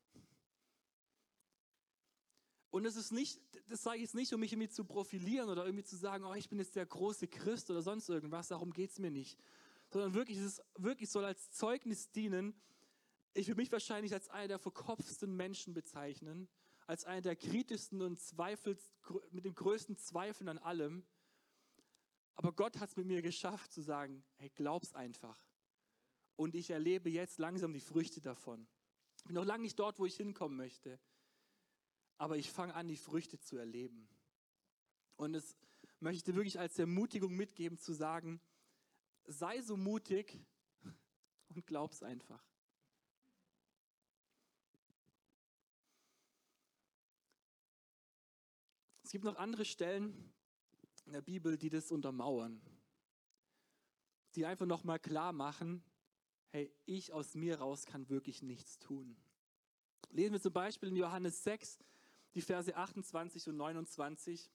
[2.72, 5.66] Und es ist nicht, das sage ich jetzt nicht, um mich irgendwie zu profilieren oder
[5.66, 8.92] irgendwie zu sagen, oh, ich bin jetzt der große Christ oder sonst irgendwas, darum geht
[8.92, 9.38] es mir nicht.
[9.90, 12.56] Sondern wirklich, es ist, wirklich soll als Zeugnis dienen.
[13.34, 16.48] Ich will mich wahrscheinlich als einer der verkopfsten Menschen bezeichnen,
[16.88, 18.20] als einer der kritischsten und
[19.32, 21.04] mit dem größten Zweifeln an allem.
[22.36, 25.38] Aber Gott hat es mit mir geschafft zu sagen, hey, glaub's einfach.
[26.38, 28.66] Und ich erlebe jetzt langsam die Früchte davon.
[29.18, 31.00] Ich bin noch lange nicht dort, wo ich hinkommen möchte.
[32.22, 34.08] Aber ich fange an, die Früchte zu erleben.
[35.16, 35.58] Und es
[36.00, 38.40] möchte wirklich als Ermutigung mitgeben, zu sagen,
[39.26, 40.40] sei so mutig
[41.50, 42.46] und glaub's einfach.
[49.02, 50.32] Es gibt noch andere Stellen
[51.06, 52.62] in der Bibel, die das untermauern,
[54.36, 55.84] die einfach nochmal klar machen,
[56.50, 59.18] hey, ich aus mir raus kann wirklich nichts tun.
[60.12, 61.80] Lesen wir zum Beispiel in Johannes 6,
[62.34, 64.50] die Verse 28 und 29.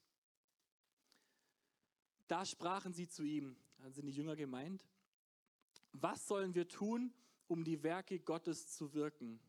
[2.27, 4.85] Da sprachen sie zu ihm, dann sind die Jünger gemeint,
[5.93, 7.15] was sollen wir tun,
[7.47, 9.41] um die Werke Gottes zu wirken?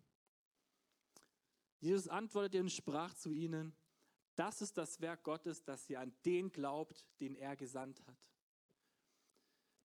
[1.80, 3.76] Jesus antwortete und sprach zu ihnen,
[4.36, 8.18] das ist das Werk Gottes, dass ihr an den glaubt, den er gesandt hat.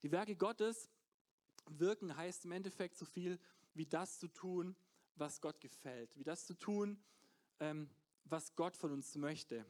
[0.02, 0.90] Die Werke Gottes
[1.70, 3.38] wirken heißt im Endeffekt so viel
[3.74, 4.76] wie das zu tun,
[5.14, 7.02] was Gott gefällt, wie das zu tun,
[7.60, 7.88] ähm,
[8.24, 9.64] was Gott von uns möchte.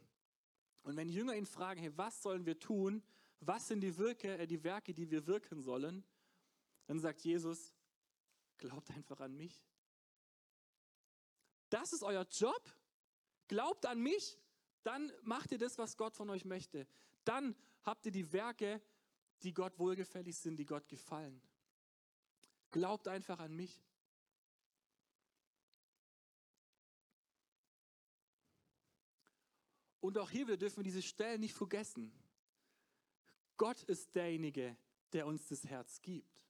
[0.83, 3.03] Und wenn Jünger ihn fragen, hey, was sollen wir tun,
[3.41, 6.05] was sind die, Wirke, äh, die Werke, die wir wirken sollen,
[6.87, 7.73] dann sagt Jesus,
[8.59, 9.65] glaubt einfach an mich.
[11.71, 12.63] Das ist euer Job.
[13.49, 14.39] Glaubt an mich,
[14.83, 16.87] dann macht ihr das, was Gott von euch möchte.
[17.25, 18.81] Dann habt ihr die Werke,
[19.43, 21.41] die Gott wohlgefällig sind, die Gott gefallen.
[22.71, 23.83] Glaubt einfach an mich.
[30.03, 32.13] Und auch hier, wir dürfen diese Stellen nicht vergessen.
[33.57, 34.77] Gott ist derjenige,
[35.13, 36.45] der uns das Herz gibt.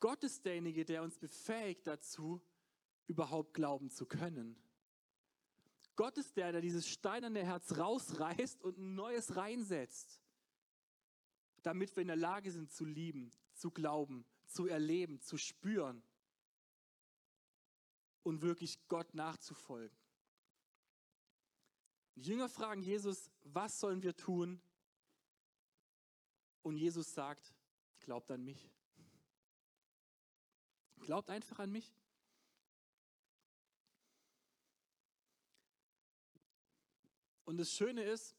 [0.00, 2.40] Gott ist derjenige, der uns befähigt dazu,
[3.08, 4.56] überhaupt glauben zu können.
[5.96, 10.18] Gott ist der, der dieses steinerne Herz rausreißt und ein neues reinsetzt,
[11.62, 16.02] damit wir in der Lage sind zu lieben, zu glauben, zu erleben, zu spüren
[18.22, 19.97] und wirklich Gott nachzufolgen.
[22.18, 24.60] Die Jünger fragen Jesus, was sollen wir tun?
[26.62, 27.54] Und Jesus sagt,
[28.00, 28.72] glaubt an mich.
[30.98, 31.94] Glaubt einfach an mich.
[37.44, 38.34] Und das Schöne ist,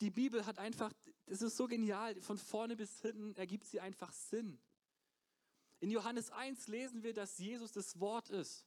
[0.00, 0.92] die Bibel hat einfach,
[1.26, 4.60] das ist so genial, von vorne bis hinten ergibt sie einfach Sinn.
[5.80, 8.64] In Johannes 1 lesen wir, dass Jesus das Wort ist.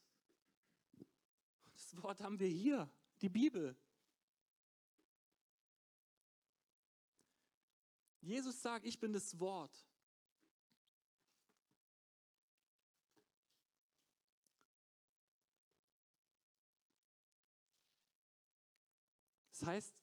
[1.73, 2.89] Das Wort haben wir hier,
[3.21, 3.75] die Bibel.
[8.25, 9.71] Jesus sagt, ich bin das Wort.
[19.51, 19.93] Das heißt,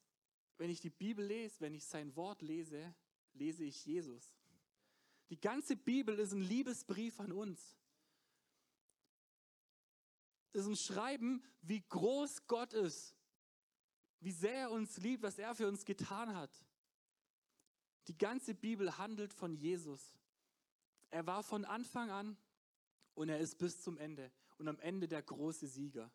[0.56, 2.94] wenn ich die Bibel lese, wenn ich sein Wort lese,
[3.32, 4.32] lese ich Jesus.
[5.28, 7.76] Die ganze Bibel ist ein Liebesbrief an uns.
[10.52, 13.16] Es ist ein Schreiben, wie groß Gott ist,
[14.20, 16.52] wie sehr er uns liebt, was er für uns getan hat.
[18.08, 20.14] Die ganze Bibel handelt von Jesus.
[21.10, 22.36] Er war von Anfang an
[23.14, 26.10] und er ist bis zum Ende und am Ende der große Sieger.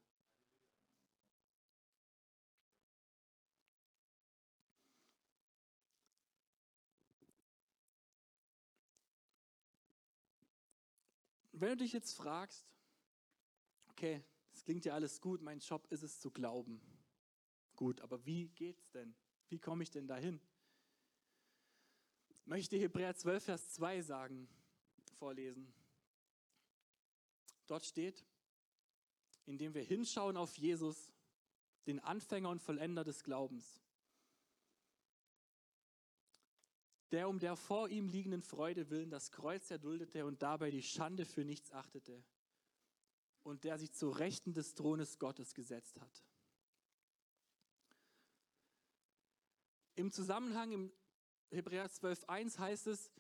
[11.60, 12.67] Wenn du dich jetzt fragst,
[13.89, 16.80] okay, das klingt ja alles gut, mein Job ist es zu glauben.
[17.76, 19.15] Gut, aber wie geht's denn?
[19.50, 20.39] Wie komme ich denn dahin?
[22.47, 24.47] Möchte Hebräer 12, Vers 2 sagen,
[25.19, 25.71] vorlesen.
[27.67, 28.25] Dort steht,
[29.45, 31.12] indem wir hinschauen auf Jesus,
[31.86, 33.81] den Anfänger und Vollender des Glaubens,
[37.12, 41.25] der um der vor ihm liegenden Freude willen das Kreuz erduldete und dabei die Schande
[41.25, 42.23] für nichts achtete
[43.43, 46.23] und der sich zu Rechten des Thrones Gottes gesetzt hat.
[49.95, 50.91] Im Zusammenhang im
[51.49, 53.12] Hebräer 12.1 heißt es,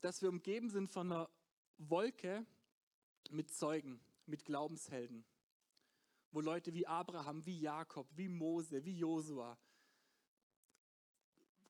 [0.00, 1.30] dass wir umgeben sind von einer
[1.78, 2.44] Wolke
[3.30, 5.24] mit Zeugen, mit Glaubenshelden,
[6.32, 9.58] wo Leute wie Abraham, wie Jakob, wie Mose, wie Josua,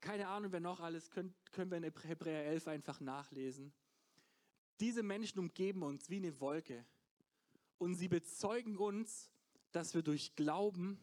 [0.00, 3.72] keine Ahnung, wer noch alles, können, können wir in Hebräer 11 einfach nachlesen.
[4.80, 6.86] Diese Menschen umgeben uns wie eine Wolke
[7.76, 9.30] und sie bezeugen uns,
[9.72, 10.98] dass wir durch Glauben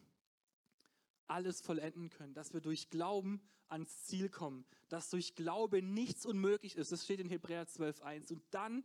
[1.28, 6.76] alles vollenden können, dass wir durch Glauben ans Ziel kommen, dass durch Glaube nichts unmöglich
[6.76, 6.92] ist.
[6.92, 8.32] Das steht in Hebräer 12.1.
[8.32, 8.84] Und dann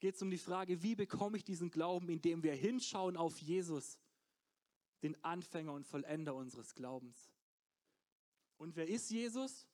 [0.00, 3.98] geht es um die Frage, wie bekomme ich diesen Glauben, indem wir hinschauen auf Jesus,
[5.02, 7.32] den Anfänger und Vollender unseres Glaubens.
[8.56, 9.66] Und wer ist Jesus?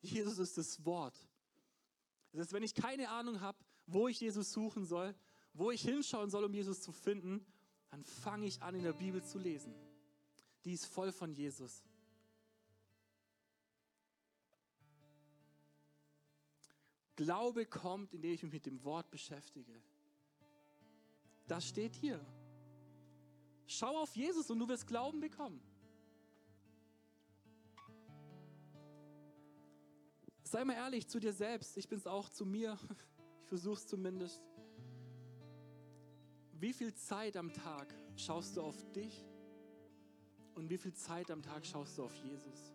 [0.00, 1.16] Jesus ist das Wort.
[2.32, 5.14] Das heißt, wenn ich keine Ahnung habe, wo ich Jesus suchen soll,
[5.52, 7.46] wo ich hinschauen soll, um Jesus zu finden,
[7.90, 9.72] dann fange ich an, in der Bibel zu lesen.
[10.64, 11.84] Die ist voll von Jesus.
[17.16, 19.72] Glaube kommt, indem ich mich mit dem Wort beschäftige.
[21.46, 22.24] Das steht hier.
[23.66, 25.60] Schau auf Jesus und du wirst Glauben bekommen.
[30.42, 31.76] Sei mal ehrlich zu dir selbst.
[31.76, 32.78] Ich bin es auch zu mir.
[33.42, 34.42] Ich versuche es zumindest.
[36.52, 39.22] Wie viel Zeit am Tag schaust du auf dich
[40.54, 42.72] und wie viel Zeit am Tag schaust du auf Jesus?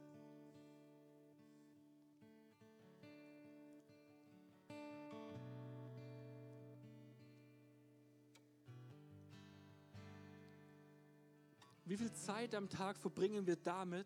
[11.89, 14.05] Wie viel Zeit am Tag verbringen wir damit,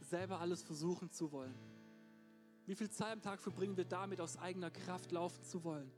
[0.00, 1.54] selber alles versuchen zu wollen?
[2.66, 5.88] Wie viel Zeit am Tag verbringen wir damit, aus eigener Kraft laufen zu wollen?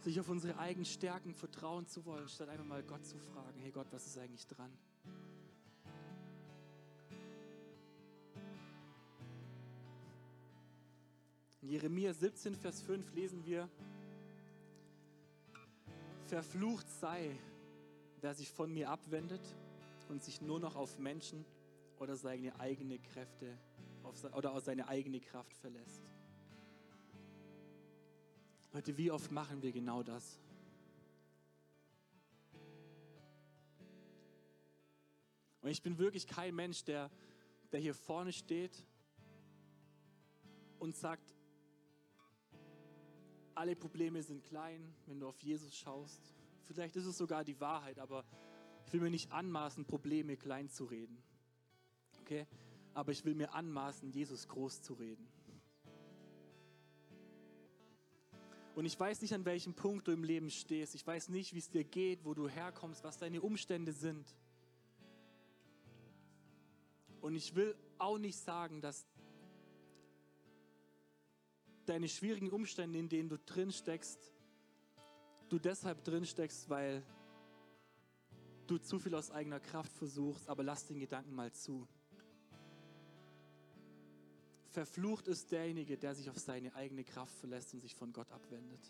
[0.00, 3.70] Sich auf unsere eigenen Stärken vertrauen zu wollen, statt einfach mal Gott zu fragen, hey
[3.70, 4.72] Gott, was ist eigentlich dran?
[11.60, 13.68] In Jeremia 17, Vers 5 lesen wir,
[16.28, 17.38] Verflucht sei,
[18.22, 19.42] wer sich von mir abwendet
[20.08, 21.44] und sich nur noch auf Menschen
[21.98, 23.58] oder seine eigene Kräfte
[24.04, 26.02] auf, oder auf seine eigene Kraft verlässt.
[28.72, 30.40] Leute, wie oft machen wir genau das?
[35.60, 37.10] Und ich bin wirklich kein Mensch, der,
[37.70, 38.84] der hier vorne steht
[40.78, 41.34] und sagt,
[43.54, 46.34] alle Probleme sind klein, wenn du auf Jesus schaust.
[46.66, 48.24] Vielleicht ist es sogar die Wahrheit, aber
[48.86, 51.22] ich will mir nicht anmaßen, Probleme klein zu reden.
[52.20, 52.46] Okay?
[52.94, 55.26] Aber ich will mir anmaßen, Jesus groß zu reden.
[58.74, 60.94] Und ich weiß nicht, an welchem Punkt du im Leben stehst.
[60.94, 64.26] Ich weiß nicht, wie es dir geht, wo du herkommst, was deine Umstände sind.
[67.20, 69.06] Und ich will auch nicht sagen, dass
[71.86, 74.31] deine schwierigen Umstände, in denen du drin steckst,
[75.52, 77.02] du deshalb drin steckst, weil
[78.66, 81.86] du zu viel aus eigener Kraft versuchst, aber lass den Gedanken mal zu.
[84.70, 88.80] Verflucht ist derjenige, der sich auf seine eigene Kraft verlässt und sich von Gott abwendet.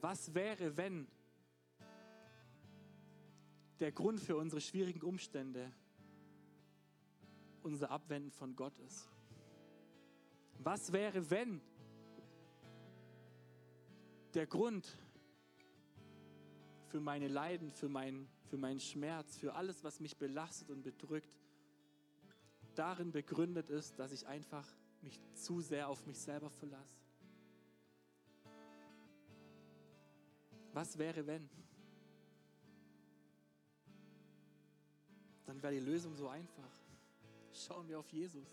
[0.00, 1.06] Was wäre, wenn
[3.78, 5.72] der Grund für unsere schwierigen Umstände
[7.62, 9.08] unser Abwenden von Gott ist?
[10.58, 11.60] Was wäre, wenn
[14.34, 14.98] der Grund
[16.88, 21.38] für meine Leiden, für, mein, für meinen Schmerz, für alles, was mich belastet und bedrückt,
[22.74, 24.66] darin begründet ist, dass ich einfach
[25.02, 26.96] mich zu sehr auf mich selber verlasse?
[30.72, 31.48] Was wäre, wenn?
[35.44, 36.70] Dann wäre die Lösung so einfach.
[37.52, 38.48] Schauen wir auf Jesus.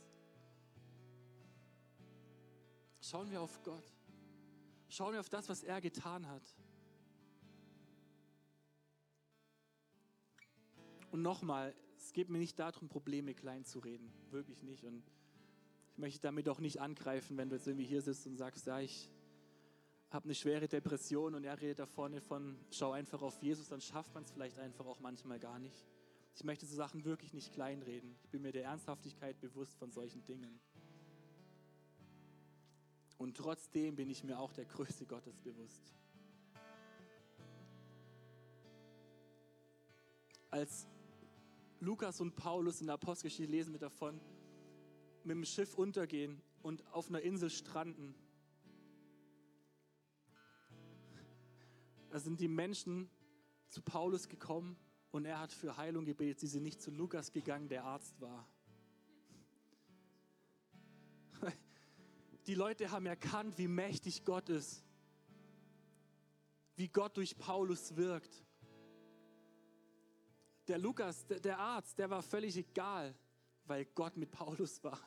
[2.99, 3.83] Schauen wir auf Gott.
[4.91, 6.43] Schauen wir auf das, was er getan hat.
[11.11, 14.11] Und nochmal, es geht mir nicht darum, Probleme klein zu reden.
[14.31, 14.83] Wirklich nicht.
[14.83, 15.01] Und
[15.93, 18.81] ich möchte damit auch nicht angreifen, wenn du jetzt irgendwie hier sitzt und sagst, ja,
[18.81, 19.09] ich
[20.09, 23.79] habe eine schwere Depression und er redet da vorne von, schau einfach auf Jesus, dann
[23.79, 25.87] schafft man es vielleicht einfach auch manchmal gar nicht.
[26.35, 28.17] Ich möchte so Sachen wirklich nicht kleinreden.
[28.23, 30.59] Ich bin mir der Ernsthaftigkeit bewusst von solchen Dingen.
[33.21, 35.93] Und trotzdem bin ich mir auch der Größe Gottes bewusst.
[40.49, 40.87] Als
[41.79, 44.19] Lukas und Paulus in der Apostelgeschichte lesen wir davon,
[45.23, 48.15] mit dem Schiff untergehen und auf einer Insel stranden.
[52.09, 53.07] Da sind die Menschen
[53.67, 54.77] zu Paulus gekommen
[55.11, 56.39] und er hat für Heilung gebetet.
[56.39, 58.47] Sie sind nicht zu Lukas gegangen, der Arzt war.
[62.51, 64.83] Die Leute haben erkannt, wie mächtig Gott ist,
[66.75, 68.43] wie Gott durch Paulus wirkt.
[70.67, 73.15] Der Lukas, der, Arzt, der war völlig egal,
[73.63, 74.99] weil Gott mit Paulus war.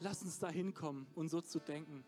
[0.00, 2.04] Lass uns da hinkommen und so zu denken.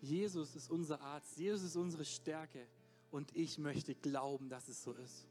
[0.00, 2.66] Jesus ist unser Arzt, Jesus ist unsere Stärke
[3.12, 5.28] und ich möchte glauben, dass es so ist.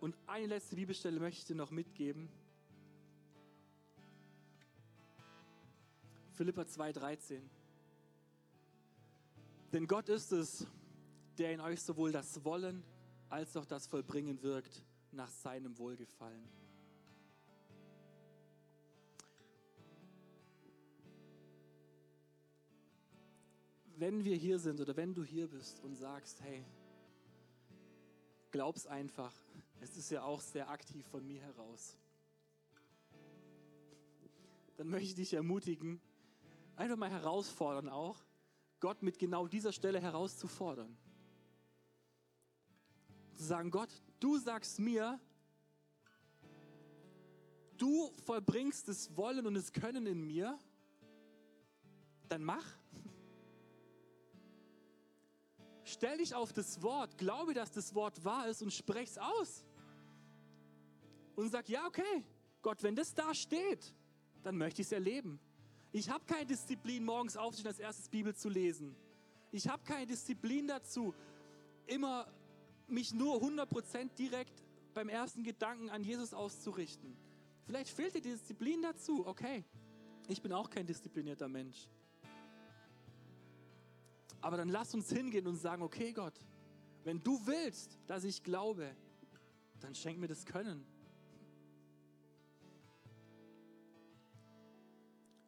[0.00, 2.28] Und eine letzte Bibelstelle möchte ich dir noch mitgeben.
[6.32, 7.40] Philippa 2,13.
[9.72, 10.66] Denn Gott ist es,
[11.38, 12.82] der in euch sowohl das Wollen
[13.28, 14.82] als auch das Vollbringen wirkt
[15.12, 16.48] nach seinem Wohlgefallen.
[24.00, 26.64] wenn wir hier sind oder wenn du hier bist und sagst, hey,
[28.50, 29.32] glaub's einfach,
[29.80, 31.96] es ist ja auch sehr aktiv von mir heraus,
[34.76, 36.00] dann möchte ich dich ermutigen,
[36.76, 38.16] einfach mal herausfordern auch,
[38.80, 40.96] Gott mit genau dieser Stelle herauszufordern.
[43.34, 45.20] Zu sagen, Gott, du sagst mir,
[47.76, 50.58] du vollbringst das Wollen und das Können in mir,
[52.28, 52.66] dann mach.
[55.84, 59.64] Stell dich auf das Wort, glaube, dass das Wort wahr ist und sprech's aus.
[61.40, 62.24] Und sag, ja, okay,
[62.60, 63.94] Gott, wenn das da steht,
[64.42, 65.40] dann möchte ich es erleben.
[65.90, 68.94] Ich habe keine Disziplin, morgens aufzustehen, als erstes Bibel zu lesen.
[69.50, 71.14] Ich habe keine Disziplin dazu,
[71.86, 72.30] immer
[72.86, 74.62] mich nur 100% direkt
[74.92, 77.16] beim ersten Gedanken an Jesus auszurichten.
[77.64, 79.64] Vielleicht fehlt dir die Disziplin dazu, okay.
[80.28, 81.88] Ich bin auch kein disziplinierter Mensch.
[84.42, 86.38] Aber dann lass uns hingehen und sagen, okay Gott,
[87.02, 88.94] Wenn du willst, dass ich glaube,
[89.80, 90.84] dann schenk mir das Können.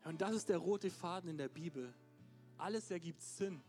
[0.05, 1.93] Und das ist der rote Faden in der Bibel.
[2.59, 3.61] Alles ergibt Sinn.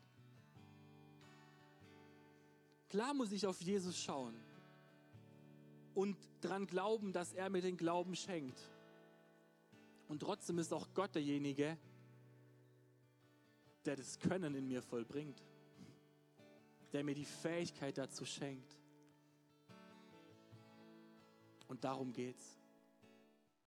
[2.90, 4.36] Klar muss ich auf Jesus schauen
[5.96, 8.60] und daran glauben, dass er mir den Glauben schenkt.
[10.08, 11.78] Und trotzdem ist auch Gott derjenige,
[13.86, 15.44] der das Können in mir vollbringt,
[16.92, 18.78] der mir die Fähigkeit dazu schenkt.
[21.68, 22.63] Und darum geht's.